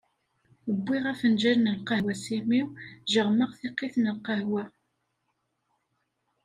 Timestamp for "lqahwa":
1.77-2.13, 4.17-4.63